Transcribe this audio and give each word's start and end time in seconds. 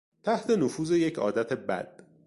تحت 0.23 0.49
نفوذ 0.51 0.91
یک 0.91 1.19
عادت 1.19 1.53
بد 1.53 2.03